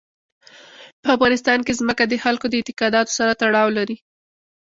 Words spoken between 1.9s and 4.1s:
د خلکو د اعتقاداتو سره تړاو لري.